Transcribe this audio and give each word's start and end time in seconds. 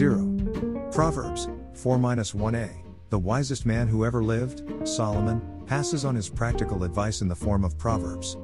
0. 0.00 0.88
Proverbs 0.90 1.46
4 1.74 1.98
1a. 1.98 2.70
The 3.10 3.18
wisest 3.18 3.66
man 3.66 3.86
who 3.86 4.06
ever 4.06 4.24
lived, 4.24 4.62
Solomon, 4.88 5.42
passes 5.66 6.06
on 6.06 6.14
his 6.14 6.26
practical 6.26 6.84
advice 6.84 7.20
in 7.20 7.28
the 7.28 7.36
form 7.36 7.66
of 7.66 7.76
Proverbs. 7.76 8.38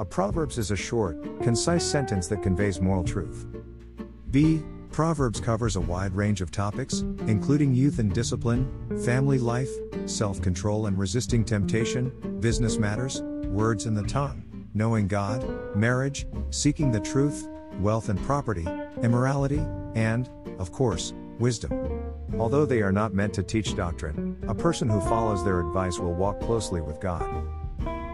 A 0.00 0.04
Proverbs 0.04 0.58
is 0.58 0.72
a 0.72 0.76
short, 0.76 1.22
concise 1.44 1.84
sentence 1.84 2.26
that 2.26 2.42
conveys 2.42 2.80
moral 2.80 3.04
truth. 3.04 3.46
B. 4.32 4.64
Proverbs 4.90 5.38
covers 5.38 5.76
a 5.76 5.80
wide 5.80 6.12
range 6.12 6.40
of 6.40 6.50
topics, 6.50 7.02
including 7.28 7.72
youth 7.72 8.00
and 8.00 8.12
discipline, 8.12 8.66
family 9.04 9.38
life, 9.38 9.70
self 10.06 10.42
control 10.42 10.86
and 10.86 10.98
resisting 10.98 11.44
temptation, 11.44 12.10
business 12.40 12.78
matters, 12.78 13.22
words 13.44 13.86
and 13.86 13.96
the 13.96 14.08
tongue, 14.08 14.42
knowing 14.74 15.06
God, 15.06 15.46
marriage, 15.76 16.26
seeking 16.50 16.90
the 16.90 16.98
truth, 16.98 17.46
wealth 17.78 18.08
and 18.08 18.20
property, 18.24 18.66
immorality, 19.04 19.64
and, 19.94 20.28
of 20.58 20.72
course, 20.72 21.12
wisdom. 21.38 22.02
Although 22.38 22.66
they 22.66 22.82
are 22.82 22.92
not 22.92 23.14
meant 23.14 23.34
to 23.34 23.42
teach 23.42 23.76
doctrine, 23.76 24.36
a 24.48 24.54
person 24.54 24.88
who 24.88 25.00
follows 25.00 25.44
their 25.44 25.60
advice 25.60 25.98
will 25.98 26.14
walk 26.14 26.40
closely 26.40 26.80
with 26.80 27.00
God. 27.00 27.46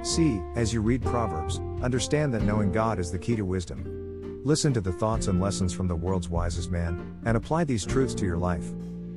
See, 0.02 0.40
as 0.56 0.72
you 0.72 0.80
read 0.80 1.02
Proverbs, 1.02 1.60
understand 1.82 2.34
that 2.34 2.42
knowing 2.42 2.72
God 2.72 2.98
is 2.98 3.12
the 3.12 3.18
key 3.18 3.36
to 3.36 3.44
wisdom. 3.44 4.40
Listen 4.44 4.72
to 4.72 4.80
the 4.80 4.92
thoughts 4.92 5.28
and 5.28 5.40
lessons 5.40 5.72
from 5.72 5.86
the 5.86 5.94
world's 5.94 6.28
wisest 6.28 6.70
man, 6.70 7.20
and 7.24 7.36
apply 7.36 7.64
these 7.64 7.86
truths 7.86 8.14
to 8.16 8.24
your 8.24 8.38
life. 8.38 8.66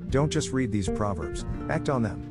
Don't 0.09 0.31
just 0.31 0.51
read 0.51 0.71
these 0.71 0.87
proverbs, 0.87 1.45
act 1.69 1.89
on 1.89 2.03
them. 2.03 2.21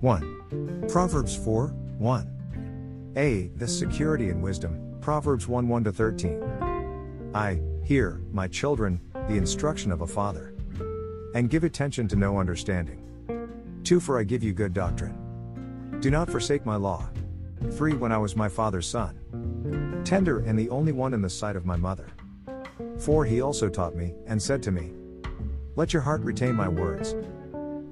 1. 0.00 0.86
Proverbs 0.88 1.36
4 1.36 1.68
1. 1.98 3.12
A. 3.16 3.48
The 3.56 3.68
security 3.68 4.30
and 4.30 4.42
wisdom, 4.42 4.98
Proverbs 5.00 5.46
1 5.46 5.68
1 5.68 5.84
13. 5.84 7.30
I, 7.34 7.60
hear, 7.84 8.20
my 8.32 8.48
children, 8.48 9.00
the 9.28 9.36
instruction 9.36 9.92
of 9.92 10.02
a 10.02 10.06
father. 10.06 10.54
And 11.34 11.50
give 11.50 11.64
attention 11.64 12.08
to 12.08 12.16
know 12.16 12.38
understanding. 12.38 13.02
2. 13.84 14.00
For 14.00 14.18
I 14.18 14.24
give 14.24 14.42
you 14.42 14.52
good 14.52 14.72
doctrine. 14.72 15.98
Do 16.00 16.10
not 16.10 16.30
forsake 16.30 16.64
my 16.64 16.76
law. 16.76 17.08
3. 17.72 17.94
When 17.94 18.12
I 18.12 18.18
was 18.18 18.36
my 18.36 18.48
father's 18.48 18.86
son 18.86 19.18
tender 20.06 20.38
and 20.38 20.56
the 20.56 20.70
only 20.70 20.92
one 20.92 21.12
in 21.12 21.20
the 21.20 21.28
sight 21.28 21.56
of 21.56 21.66
my 21.66 21.76
mother. 21.76 22.06
4. 23.00 23.24
He 23.24 23.40
also 23.40 23.68
taught 23.68 23.96
me, 23.96 24.14
and 24.26 24.40
said 24.40 24.62
to 24.62 24.70
me, 24.70 24.92
Let 25.74 25.92
your 25.92 26.02
heart 26.02 26.22
retain 26.22 26.54
my 26.54 26.68
words. 26.68 27.14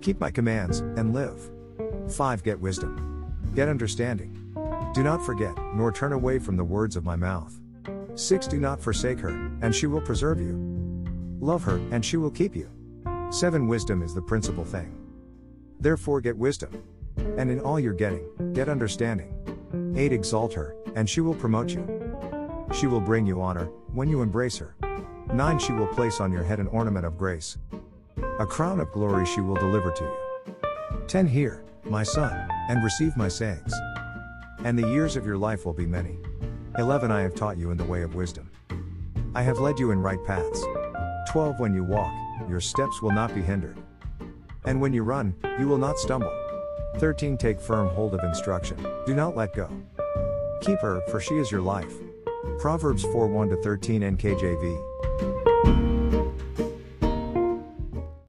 Keep 0.01 0.20
my 0.20 0.30
commands, 0.30 0.80
and 0.80 1.12
live. 1.12 1.51
5. 2.08 2.42
Get 2.42 2.61
wisdom. 2.61 3.34
Get 3.55 3.69
understanding. 3.69 4.41
Do 4.95 5.03
not 5.03 5.27
forget, 5.27 5.56
nor 5.75 5.91
turn 5.91 6.12
away 6.12 6.39
from 6.39 6.56
the 6.56 6.64
words 6.64 6.97
of 6.97 7.05
my 7.05 7.17
mouth. 7.17 7.58
6. 8.14 8.47
Do 8.47 8.61
not 8.61 8.80
forsake 8.80 9.19
her, 9.19 9.30
and 9.61 9.75
she 9.75 9.86
will 9.86 10.01
preserve 10.01 10.41
you. 10.41 10.73
Love 11.45 11.62
her, 11.62 11.77
and 11.91 12.03
she 12.03 12.17
will 12.17 12.31
keep 12.31 12.56
you. 12.56 12.70
7. 13.31 13.69
Wisdom 13.69 14.03
is 14.03 14.14
the 14.14 14.23
principal 14.23 14.64
thing. 14.64 14.97
Therefore, 15.78 16.23
get 16.23 16.34
wisdom. 16.34 16.83
And 17.36 17.51
in 17.51 17.61
all 17.61 17.78
you're 17.78 17.92
getting, 17.92 18.55
get 18.55 18.70
understanding. 18.70 19.31
8. 19.95 20.11
Exalt 20.11 20.55
her, 20.55 20.75
and 20.97 21.09
she 21.09 21.20
will 21.20 21.34
promote 21.34 21.69
you. 21.69 21.84
She 22.73 22.86
will 22.86 23.01
bring 23.01 23.27
you 23.27 23.42
honor, 23.42 23.67
when 23.92 24.09
you 24.09 24.23
embrace 24.23 24.56
her. 24.56 24.75
9. 25.34 25.59
She 25.59 25.75
will 25.75 25.86
place 25.89 26.19
on 26.19 26.33
your 26.33 26.45
head 26.45 26.61
an 26.61 26.67
ornament 26.69 27.05
of 27.05 27.19
grace. 27.19 27.58
A 28.41 28.47
crown 28.47 28.81
of 28.81 28.91
glory 28.91 29.27
she 29.27 29.42
will 29.42 29.56
deliver 29.56 29.92
to 29.92 30.03
you. 30.03 30.56
10. 31.08 31.27
Hear, 31.27 31.62
my 31.84 32.05
son, 32.05 32.48
and 32.70 32.83
receive 32.83 33.19
my 33.19 33.29
sayings. 33.29 33.75
And 34.64 34.79
the 34.79 34.89
years 34.89 35.14
of 35.14 35.27
your 35.27 35.36
life 35.36 35.67
will 35.67 35.75
be 35.75 35.84
many. 35.84 36.17
11. 36.79 37.11
I 37.11 37.20
have 37.20 37.34
taught 37.34 37.58
you 37.58 37.70
in 37.70 37.77
the 37.77 37.84
way 37.84 38.01
of 38.01 38.14
wisdom. 38.14 38.51
I 39.34 39.42
have 39.42 39.58
led 39.58 39.79
you 39.79 39.91
in 39.91 40.01
right 40.01 40.25
paths. 40.25 40.64
12. 41.27 41.61
When 41.61 41.75
you 41.75 41.84
walk, 41.84 42.12
your 42.48 42.61
steps 42.61 43.03
will 43.03 43.12
not 43.12 43.34
be 43.34 43.42
hindered. 43.42 43.78
And 44.64 44.80
when 44.80 44.92
you 44.92 45.03
run, 45.03 45.34
you 45.58 45.69
will 45.69 45.78
not 45.78 45.98
stumble. 45.98 46.33
13. 46.98 47.36
Take 47.36 47.61
firm 47.61 47.89
hold 47.89 48.14
of 48.14 48.23
instruction, 48.24 48.77
do 49.07 49.14
not 49.14 49.36
let 49.36 49.55
go. 49.55 49.68
Keep 50.61 50.80
her, 50.80 51.02
for 51.11 51.20
she 51.20 51.35
is 51.35 51.51
your 51.51 51.61
life. 51.61 51.92
Proverbs 52.58 53.02
4 53.02 53.27
1 53.27 53.62
13 53.62 54.02
NKJV. 54.02 55.54